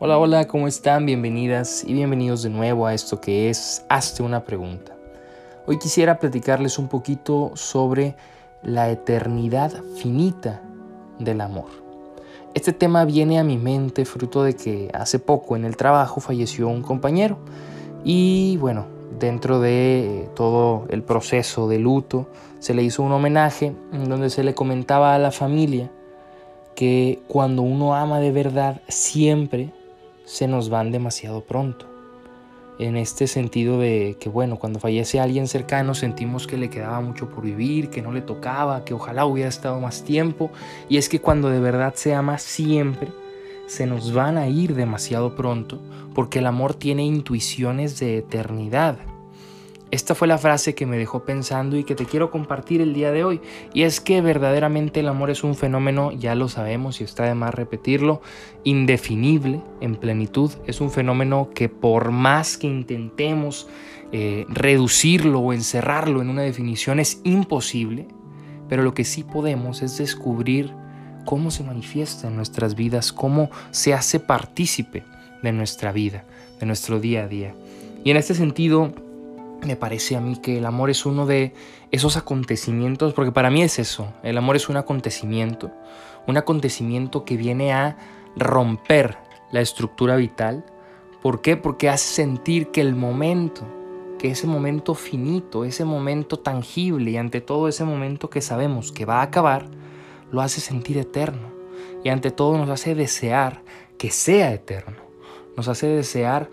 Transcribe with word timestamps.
Hola, 0.00 0.16
hola, 0.16 0.46
¿cómo 0.46 0.68
están? 0.68 1.06
Bienvenidas 1.06 1.82
y 1.82 1.92
bienvenidos 1.92 2.44
de 2.44 2.50
nuevo 2.50 2.86
a 2.86 2.94
esto 2.94 3.20
que 3.20 3.50
es 3.50 3.84
Hazte 3.88 4.22
una 4.22 4.44
pregunta. 4.44 4.92
Hoy 5.66 5.80
quisiera 5.80 6.20
platicarles 6.20 6.78
un 6.78 6.86
poquito 6.86 7.50
sobre 7.56 8.14
la 8.62 8.90
eternidad 8.90 9.72
finita 9.96 10.62
del 11.18 11.40
amor. 11.40 11.66
Este 12.54 12.72
tema 12.72 13.04
viene 13.06 13.40
a 13.40 13.42
mi 13.42 13.58
mente 13.58 14.04
fruto 14.04 14.44
de 14.44 14.54
que 14.54 14.88
hace 14.94 15.18
poco 15.18 15.56
en 15.56 15.64
el 15.64 15.76
trabajo 15.76 16.20
falleció 16.20 16.68
un 16.68 16.82
compañero 16.82 17.36
y 18.04 18.56
bueno, 18.58 18.86
dentro 19.18 19.58
de 19.58 20.30
todo 20.36 20.86
el 20.90 21.02
proceso 21.02 21.66
de 21.66 21.80
luto 21.80 22.28
se 22.60 22.72
le 22.72 22.84
hizo 22.84 23.02
un 23.02 23.10
homenaje 23.10 23.74
en 23.92 24.08
donde 24.08 24.30
se 24.30 24.44
le 24.44 24.54
comentaba 24.54 25.16
a 25.16 25.18
la 25.18 25.32
familia 25.32 25.90
que 26.76 27.20
cuando 27.26 27.62
uno 27.62 27.96
ama 27.96 28.20
de 28.20 28.30
verdad 28.30 28.80
siempre 28.86 29.72
se 30.28 30.46
nos 30.46 30.68
van 30.68 30.92
demasiado 30.92 31.40
pronto. 31.40 31.86
En 32.78 32.96
este 32.96 33.26
sentido 33.26 33.80
de 33.80 34.18
que, 34.20 34.28
bueno, 34.28 34.58
cuando 34.58 34.78
fallece 34.78 35.18
alguien 35.18 35.48
cercano 35.48 35.94
sentimos 35.94 36.46
que 36.46 36.58
le 36.58 36.68
quedaba 36.68 37.00
mucho 37.00 37.30
por 37.30 37.42
vivir, 37.42 37.88
que 37.88 38.02
no 38.02 38.12
le 38.12 38.20
tocaba, 38.20 38.84
que 38.84 38.92
ojalá 38.92 39.24
hubiera 39.24 39.48
estado 39.48 39.80
más 39.80 40.04
tiempo. 40.04 40.50
Y 40.88 40.98
es 40.98 41.08
que 41.08 41.20
cuando 41.20 41.48
de 41.48 41.60
verdad 41.60 41.94
se 41.96 42.14
ama 42.14 42.36
siempre, 42.36 43.08
se 43.66 43.86
nos 43.86 44.12
van 44.12 44.36
a 44.36 44.48
ir 44.48 44.74
demasiado 44.74 45.34
pronto, 45.34 45.80
porque 46.14 46.40
el 46.40 46.46
amor 46.46 46.74
tiene 46.74 47.04
intuiciones 47.04 47.98
de 47.98 48.18
eternidad. 48.18 48.98
Esta 49.90 50.14
fue 50.14 50.28
la 50.28 50.36
frase 50.36 50.74
que 50.74 50.84
me 50.84 50.98
dejó 50.98 51.24
pensando 51.24 51.76
y 51.78 51.84
que 51.84 51.94
te 51.94 52.04
quiero 52.04 52.30
compartir 52.30 52.82
el 52.82 52.92
día 52.92 53.10
de 53.10 53.24
hoy. 53.24 53.40
Y 53.72 53.84
es 53.84 54.00
que 54.00 54.20
verdaderamente 54.20 55.00
el 55.00 55.08
amor 55.08 55.30
es 55.30 55.44
un 55.44 55.54
fenómeno, 55.54 56.12
ya 56.12 56.34
lo 56.34 56.48
sabemos 56.48 57.00
y 57.00 57.04
está 57.04 57.24
de 57.24 57.34
más 57.34 57.54
repetirlo, 57.54 58.20
indefinible 58.64 59.62
en 59.80 59.96
plenitud. 59.96 60.52
Es 60.66 60.82
un 60.82 60.90
fenómeno 60.90 61.48
que 61.54 61.70
por 61.70 62.10
más 62.10 62.58
que 62.58 62.66
intentemos 62.66 63.66
eh, 64.12 64.44
reducirlo 64.48 65.40
o 65.40 65.52
encerrarlo 65.54 66.20
en 66.20 66.28
una 66.28 66.42
definición 66.42 67.00
es 67.00 67.22
imposible. 67.24 68.08
Pero 68.68 68.82
lo 68.82 68.92
que 68.92 69.04
sí 69.04 69.22
podemos 69.22 69.80
es 69.80 69.96
descubrir 69.96 70.70
cómo 71.24 71.50
se 71.50 71.64
manifiesta 71.64 72.28
en 72.28 72.36
nuestras 72.36 72.74
vidas, 72.74 73.10
cómo 73.12 73.50
se 73.70 73.94
hace 73.94 74.20
partícipe 74.20 75.04
de 75.42 75.52
nuestra 75.52 75.92
vida, 75.92 76.26
de 76.60 76.66
nuestro 76.66 77.00
día 77.00 77.24
a 77.24 77.28
día. 77.28 77.54
Y 78.04 78.10
en 78.10 78.18
este 78.18 78.34
sentido, 78.34 78.92
me 79.62 79.76
parece 79.76 80.16
a 80.16 80.20
mí 80.20 80.36
que 80.36 80.58
el 80.58 80.66
amor 80.66 80.90
es 80.90 81.06
uno 81.06 81.26
de 81.26 81.52
esos 81.90 82.16
acontecimientos, 82.16 83.12
porque 83.12 83.32
para 83.32 83.50
mí 83.50 83.62
es 83.62 83.78
eso, 83.78 84.12
el 84.22 84.38
amor 84.38 84.56
es 84.56 84.68
un 84.68 84.76
acontecimiento, 84.76 85.70
un 86.26 86.36
acontecimiento 86.36 87.24
que 87.24 87.36
viene 87.36 87.72
a 87.72 87.96
romper 88.36 89.18
la 89.50 89.60
estructura 89.60 90.16
vital. 90.16 90.64
¿Por 91.22 91.40
qué? 91.40 91.56
Porque 91.56 91.88
hace 91.88 92.14
sentir 92.14 92.68
que 92.68 92.80
el 92.80 92.94
momento, 92.94 93.66
que 94.18 94.30
ese 94.30 94.46
momento 94.46 94.94
finito, 94.94 95.64
ese 95.64 95.84
momento 95.84 96.38
tangible 96.38 97.10
y 97.10 97.16
ante 97.16 97.40
todo 97.40 97.68
ese 97.68 97.84
momento 97.84 98.30
que 98.30 98.40
sabemos 98.40 98.92
que 98.92 99.04
va 99.04 99.20
a 99.20 99.22
acabar, 99.22 99.66
lo 100.30 100.40
hace 100.40 100.60
sentir 100.60 100.98
eterno. 100.98 101.48
Y 102.04 102.10
ante 102.10 102.30
todo 102.30 102.56
nos 102.58 102.70
hace 102.70 102.94
desear 102.94 103.62
que 103.96 104.10
sea 104.10 104.52
eterno. 104.52 104.96
Nos 105.56 105.66
hace 105.68 105.88
desear 105.88 106.48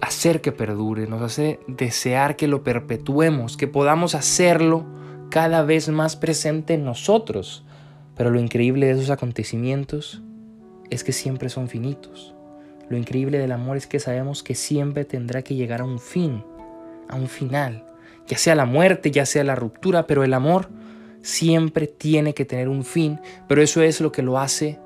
hacer 0.00 0.40
que 0.40 0.52
perdure, 0.52 1.06
nos 1.06 1.22
hace 1.22 1.60
desear 1.66 2.36
que 2.36 2.48
lo 2.48 2.62
perpetuemos, 2.62 3.56
que 3.56 3.68
podamos 3.68 4.14
hacerlo 4.14 4.86
cada 5.30 5.62
vez 5.62 5.88
más 5.88 6.16
presente 6.16 6.74
en 6.74 6.84
nosotros. 6.84 7.64
Pero 8.16 8.30
lo 8.30 8.40
increíble 8.40 8.86
de 8.86 8.92
esos 8.92 9.10
acontecimientos 9.10 10.22
es 10.90 11.04
que 11.04 11.12
siempre 11.12 11.48
son 11.48 11.68
finitos. 11.68 12.34
Lo 12.88 12.96
increíble 12.96 13.38
del 13.38 13.52
amor 13.52 13.76
es 13.76 13.86
que 13.86 14.00
sabemos 14.00 14.42
que 14.42 14.54
siempre 14.54 15.04
tendrá 15.04 15.42
que 15.42 15.54
llegar 15.54 15.80
a 15.80 15.84
un 15.84 16.00
fin, 16.00 16.42
a 17.08 17.16
un 17.16 17.28
final, 17.28 17.84
ya 18.26 18.36
sea 18.36 18.54
la 18.54 18.64
muerte, 18.64 19.10
ya 19.10 19.26
sea 19.26 19.44
la 19.44 19.54
ruptura, 19.54 20.06
pero 20.06 20.24
el 20.24 20.34
amor 20.34 20.68
siempre 21.22 21.86
tiene 21.86 22.34
que 22.34 22.44
tener 22.44 22.68
un 22.68 22.84
fin, 22.84 23.20
pero 23.46 23.62
eso 23.62 23.82
es 23.82 24.00
lo 24.00 24.10
que 24.10 24.22
lo 24.22 24.38
hace 24.38 24.80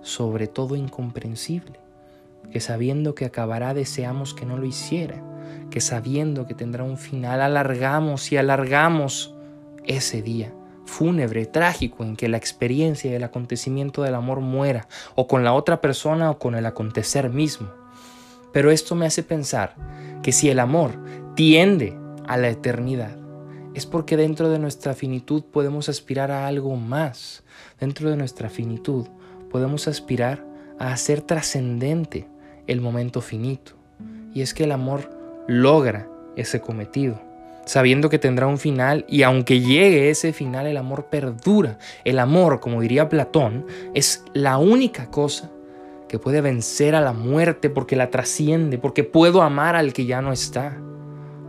sobre 0.00 0.46
todo 0.46 0.76
incomprensible 0.76 1.89
que 2.50 2.60
sabiendo 2.60 3.14
que 3.14 3.24
acabará 3.24 3.74
deseamos 3.74 4.34
que 4.34 4.46
no 4.46 4.56
lo 4.56 4.66
hiciera, 4.66 5.22
que 5.70 5.80
sabiendo 5.80 6.46
que 6.46 6.54
tendrá 6.54 6.84
un 6.84 6.98
final 6.98 7.40
alargamos 7.40 8.32
y 8.32 8.36
alargamos 8.36 9.34
ese 9.86 10.22
día 10.22 10.52
fúnebre, 10.90 11.46
trágico, 11.46 12.04
en 12.04 12.16
que 12.16 12.28
la 12.28 12.36
experiencia 12.36 13.10
y 13.10 13.14
el 13.14 13.24
acontecimiento 13.24 14.02
del 14.02 14.16
amor 14.16 14.40
muera, 14.40 14.88
o 15.14 15.28
con 15.28 15.44
la 15.44 15.54
otra 15.54 15.80
persona 15.80 16.30
o 16.30 16.38
con 16.38 16.54
el 16.54 16.66
acontecer 16.66 17.30
mismo. 17.30 17.68
Pero 18.52 18.70
esto 18.70 18.96
me 18.96 19.06
hace 19.06 19.22
pensar 19.22 19.76
que 20.22 20.32
si 20.32 20.50
el 20.50 20.58
amor 20.58 20.92
tiende 21.36 21.96
a 22.26 22.36
la 22.36 22.48
eternidad, 22.48 23.16
es 23.72 23.86
porque 23.86 24.16
dentro 24.16 24.50
de 24.50 24.58
nuestra 24.58 24.94
finitud 24.94 25.44
podemos 25.44 25.88
aspirar 25.88 26.32
a 26.32 26.48
algo 26.48 26.74
más. 26.76 27.44
Dentro 27.78 28.10
de 28.10 28.16
nuestra 28.16 28.50
finitud 28.50 29.06
podemos 29.48 29.86
aspirar 29.86 30.44
a 30.80 30.92
hacer 30.92 31.20
trascendente 31.20 32.26
el 32.66 32.80
momento 32.80 33.20
finito. 33.20 33.72
Y 34.34 34.40
es 34.40 34.54
que 34.54 34.64
el 34.64 34.72
amor 34.72 35.10
logra 35.46 36.08
ese 36.36 36.60
cometido, 36.60 37.20
sabiendo 37.66 38.08
que 38.08 38.18
tendrá 38.18 38.46
un 38.46 38.58
final 38.58 39.04
y 39.06 39.22
aunque 39.22 39.60
llegue 39.60 40.10
ese 40.10 40.32
final, 40.32 40.66
el 40.66 40.78
amor 40.78 41.06
perdura. 41.06 41.78
El 42.04 42.18
amor, 42.18 42.60
como 42.60 42.80
diría 42.80 43.08
Platón, 43.08 43.66
es 43.94 44.24
la 44.32 44.56
única 44.58 45.10
cosa 45.10 45.50
que 46.08 46.18
puede 46.18 46.40
vencer 46.40 46.94
a 46.94 47.00
la 47.00 47.12
muerte 47.12 47.68
porque 47.68 47.94
la 47.94 48.10
trasciende, 48.10 48.78
porque 48.78 49.04
puedo 49.04 49.42
amar 49.42 49.76
al 49.76 49.92
que 49.92 50.06
ya 50.06 50.22
no 50.22 50.32
está, 50.32 50.80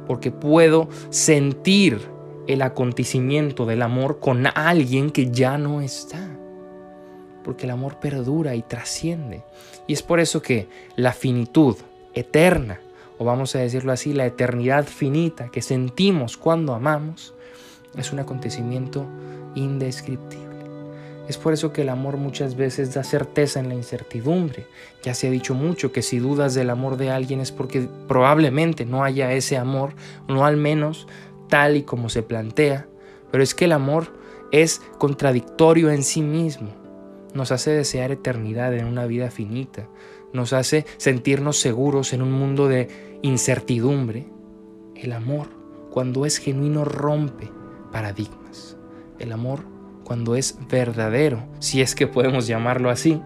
porque 0.07 0.31
puedo 0.31 0.89
sentir 1.09 2.01
el 2.47 2.61
acontecimiento 2.63 3.65
del 3.65 3.81
amor 3.81 4.19
con 4.19 4.45
alguien 4.45 5.09
que 5.09 5.31
ya 5.31 5.57
no 5.57 5.79
está 5.79 6.40
porque 7.43 7.65
el 7.65 7.71
amor 7.71 7.99
perdura 7.99 8.55
y 8.55 8.61
trasciende. 8.61 9.43
Y 9.87 9.93
es 9.93 10.03
por 10.03 10.19
eso 10.19 10.41
que 10.41 10.67
la 10.95 11.13
finitud 11.13 11.75
eterna, 12.13 12.79
o 13.17 13.25
vamos 13.25 13.55
a 13.55 13.59
decirlo 13.59 13.91
así, 13.91 14.13
la 14.13 14.25
eternidad 14.25 14.85
finita 14.85 15.49
que 15.49 15.61
sentimos 15.61 16.37
cuando 16.37 16.73
amamos, 16.73 17.33
es 17.97 18.11
un 18.11 18.19
acontecimiento 18.19 19.05
indescriptible. 19.55 20.51
Es 21.27 21.37
por 21.37 21.53
eso 21.53 21.71
que 21.71 21.83
el 21.83 21.89
amor 21.89 22.17
muchas 22.17 22.55
veces 22.55 22.93
da 22.93 23.03
certeza 23.03 23.59
en 23.59 23.69
la 23.69 23.75
incertidumbre. 23.75 24.65
Ya 25.03 25.13
se 25.13 25.27
ha 25.27 25.31
dicho 25.31 25.53
mucho 25.53 25.91
que 25.91 26.01
si 26.01 26.19
dudas 26.19 26.55
del 26.55 26.69
amor 26.69 26.97
de 26.97 27.11
alguien 27.11 27.39
es 27.39 27.51
porque 27.51 27.87
probablemente 28.07 28.85
no 28.85 29.03
haya 29.03 29.31
ese 29.31 29.55
amor, 29.55 29.93
no 30.27 30.45
al 30.45 30.57
menos 30.57 31.07
tal 31.47 31.77
y 31.77 31.83
como 31.83 32.09
se 32.09 32.23
plantea. 32.23 32.87
Pero 33.31 33.43
es 33.43 33.55
que 33.55 33.65
el 33.65 33.71
amor 33.71 34.07
es 34.51 34.81
contradictorio 34.97 35.89
en 35.89 36.03
sí 36.03 36.21
mismo 36.21 36.80
nos 37.33 37.51
hace 37.51 37.71
desear 37.71 38.11
eternidad 38.11 38.73
en 38.73 38.85
una 38.85 39.05
vida 39.05 39.31
finita, 39.31 39.87
nos 40.33 40.53
hace 40.53 40.85
sentirnos 40.97 41.57
seguros 41.57 42.13
en 42.13 42.21
un 42.21 42.31
mundo 42.31 42.67
de 42.67 43.19
incertidumbre. 43.21 44.27
El 44.95 45.13
amor, 45.13 45.47
cuando 45.89 46.25
es 46.25 46.37
genuino, 46.37 46.85
rompe 46.85 47.49
paradigmas. 47.91 48.77
El 49.19 49.31
amor, 49.31 49.63
cuando 50.03 50.35
es 50.35 50.57
verdadero, 50.69 51.43
si 51.59 51.81
es 51.81 51.95
que 51.95 52.07
podemos 52.07 52.47
llamarlo 52.47 52.89
así, 52.89 53.21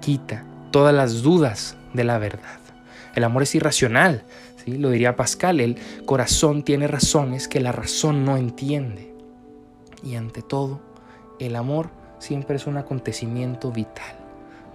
quita 0.00 0.44
todas 0.70 0.94
las 0.94 1.22
dudas 1.22 1.76
de 1.94 2.04
la 2.04 2.18
verdad. 2.18 2.60
El 3.14 3.24
amor 3.24 3.42
es 3.42 3.54
irracional, 3.54 4.24
¿sí? 4.64 4.78
lo 4.78 4.90
diría 4.90 5.16
Pascal, 5.16 5.60
el 5.60 5.76
corazón 6.06 6.62
tiene 6.62 6.86
razones 6.86 7.48
que 7.48 7.60
la 7.60 7.72
razón 7.72 8.24
no 8.24 8.36
entiende. 8.36 9.14
Y 10.02 10.14
ante 10.14 10.42
todo, 10.42 10.80
el 11.38 11.56
amor 11.56 11.90
siempre 12.20 12.56
es 12.56 12.66
un 12.68 12.76
acontecimiento 12.76 13.72
vital. 13.72 14.16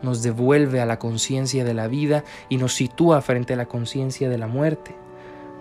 Nos 0.02 0.22
devuelve 0.22 0.82
a 0.82 0.86
la 0.86 1.00
conciencia 1.00 1.64
de 1.64 1.74
la 1.74 1.88
vida 1.88 2.26
y 2.50 2.58
nos 2.58 2.74
sitúa 2.74 3.22
frente 3.22 3.54
a 3.54 3.58
la 3.58 3.68
conciencia 3.68 4.28
de 4.28 4.38
la 4.38 4.48
muerte. 4.48 4.94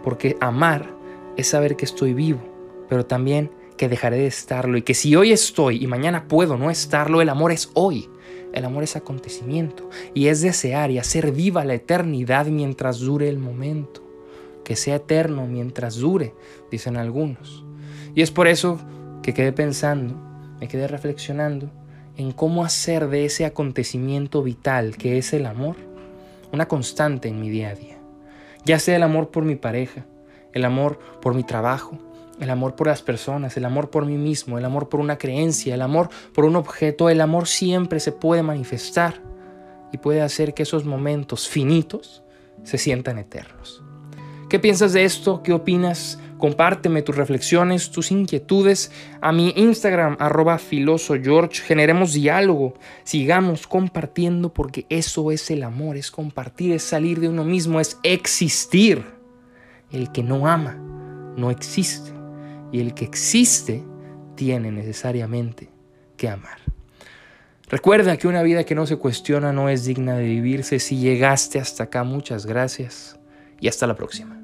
Porque 0.03 0.37
amar 0.41 0.91
es 1.37 1.49
saber 1.49 1.77
que 1.77 1.85
estoy 1.85 2.15
vivo, 2.15 2.41
pero 2.89 3.07
también 3.07 3.51
que 3.77 3.89
dejaré 3.89 4.19
de 4.19 4.27
estarlo 4.27 4.77
y 4.77 4.83
que 4.83 4.95
si 4.95 5.15
hoy 5.15 5.33
estoy 5.33 5.83
y 5.83 5.87
mañana 5.87 6.27
puedo 6.27 6.57
no 6.57 6.71
estarlo, 6.71 7.23
el 7.23 7.29
amor 7.29 7.53
es 7.53 7.71
hoy. 7.75 8.09
El 8.53 8.65
amor 8.65 8.85
es 8.85 8.95
acontecimiento 8.95 9.91
y 10.15 10.29
es 10.29 10.41
desear 10.41 10.93
y 10.93 10.99
hacer 10.99 11.33
viva 11.33 11.65
la 11.65 11.75
eternidad 11.75 12.47
mientras 12.47 13.01
dure 13.01 13.29
el 13.29 13.39
momento. 13.39 14.03
Que 14.63 14.77
sea 14.77 14.97
eterno 14.97 15.47
mientras 15.47 15.97
dure, 15.97 16.35
dicen 16.71 16.97
algunos. 16.97 17.65
Y 18.15 18.23
es 18.23 18.31
por 18.31 18.47
eso 18.47 18.79
que 19.23 19.35
quedé 19.35 19.53
pensando 19.53 20.34
me 20.65 20.69
quedé 20.69 20.89
reflexionando 20.89 21.71
en 22.17 22.33
cómo 22.33 22.65
hacer 22.65 23.09
de 23.09 23.27
ese 23.27 23.45
acontecimiento 23.45 24.43
vital 24.43 24.97
que 24.97 25.19
es 25.19 25.35
el 25.35 25.45
amor 25.45 25.77
una 26.55 26.69
constante 26.69 27.29
en 27.29 27.39
mi 27.39 27.51
día 27.51 27.69
a 27.69 27.75
día. 27.75 27.99
Ya 28.65 28.79
sea 28.79 28.97
el 28.97 29.03
amor 29.03 29.29
por 29.29 29.45
mi 29.45 29.57
pareja, 29.57 30.07
el 30.55 30.65
amor 30.65 30.99
por 31.21 31.35
mi 31.35 31.45
trabajo, 31.45 31.99
el 32.41 32.49
amor 32.49 32.77
por 32.77 32.87
las 32.87 33.03
personas, 33.03 33.59
el 33.59 33.67
amor 33.67 33.91
por 33.91 34.07
mí 34.07 34.17
mismo, 34.17 34.57
el 34.57 34.65
amor 34.65 34.89
por 34.89 35.01
una 35.01 35.19
creencia, 35.19 35.75
el 35.75 35.83
amor 35.83 36.09
por 36.33 36.47
un 36.47 36.57
objeto, 36.57 37.11
el 37.11 37.21
amor 37.21 37.47
siempre 37.47 38.01
se 38.01 38.13
puede 38.13 38.43
manifestar. 38.43 39.21
y 39.93 39.99
puede 39.99 40.23
hacer 40.23 40.55
que 40.55 40.63
esos 40.63 40.87
momentos 40.87 41.47
finitos 41.47 42.25
se 42.63 42.79
sientan 42.79 43.19
eternos. 43.19 43.83
¿Qué 44.49 44.59
piensas 44.59 44.95
de 44.95 45.05
esto? 45.05 45.43
¿Qué 45.43 45.53
opinas? 45.53 46.19
Compárteme 46.39 47.03
tus 47.03 47.17
reflexiones, 47.17 47.91
tus 47.91 48.11
inquietudes 48.11 48.91
a 49.21 49.33
mi 49.33 49.53
Instagram, 49.57 50.17
arroba 50.19 50.59
filosogeorge. 50.59 51.63
Generemos 51.63 52.13
diálogo, 52.13 52.75
sigamos 53.05 53.67
compartiendo 53.67 54.53
porque 54.53 54.87
eso 54.89 55.31
es 55.31 55.51
el 55.51 55.63
amor, 55.63 55.97
es 55.97 56.11
compartir, 56.11 56.73
es 56.73 56.83
salir 56.83 57.21
de 57.21 57.29
uno 57.29 57.45
mismo, 57.45 57.81
es 57.81 57.99
existir. 58.03 59.05
El 59.91 60.11
que 60.11 60.23
no 60.23 60.49
ama 60.49 60.77
no 61.37 61.51
existe 61.51 62.13
y 62.73 62.81
el 62.81 62.95
que 62.95 63.05
existe 63.05 63.85
tiene 64.35 64.73
necesariamente 64.73 65.71
que 66.17 66.29
amar. 66.29 66.59
Recuerda 67.69 68.17
que 68.17 68.29
una 68.29 68.43
vida 68.43 68.65
que 68.65 68.75
no 68.75 68.87
se 68.87 68.97
cuestiona 68.97 69.53
no 69.53 69.69
es 69.69 69.85
digna 69.85 70.17
de 70.17 70.25
vivirse. 70.25 70.79
Si 70.79 70.99
llegaste 70.99 71.59
hasta 71.59 71.85
acá, 71.85 72.05
muchas 72.05 72.47
gracias 72.47 73.19
y 73.61 73.69
hasta 73.69 73.87
la 73.87 73.95
próxima. 73.95 74.44